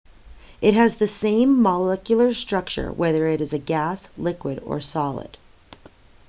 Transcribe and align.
it 0.61 0.73
has 0.73 0.95
the 0.95 1.05
same 1.05 1.61
molecular 1.61 2.33
structure 2.33 2.91
whether 2.91 3.27
it 3.27 3.39
is 3.39 3.53
a 3.53 3.59
gas 3.59 4.09
liquid 4.17 4.59
or 4.65 4.81
solid 4.81 5.37